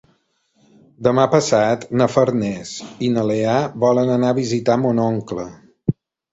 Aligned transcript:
Demà 1.07 1.25
passat 1.33 1.85
na 2.01 2.07
Farners 2.15 2.73
i 3.09 3.11
na 3.19 3.27
Lea 3.33 3.61
volen 3.87 4.13
anar 4.17 4.35
a 4.35 4.39
visitar 4.43 4.81
mon 4.89 5.07
oncle. 5.09 5.49